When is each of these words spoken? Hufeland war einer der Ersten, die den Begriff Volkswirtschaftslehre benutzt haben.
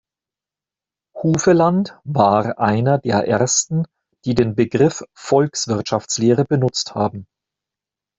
Hufeland 1.15 1.99
war 2.05 2.57
einer 2.57 2.97
der 2.97 3.27
Ersten, 3.27 3.85
die 4.25 4.33
den 4.33 4.55
Begriff 4.55 5.03
Volkswirtschaftslehre 5.13 6.43
benutzt 6.43 6.95
haben. 6.95 7.27